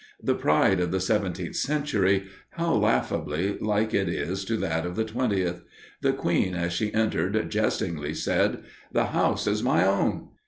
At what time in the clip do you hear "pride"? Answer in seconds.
0.33-0.79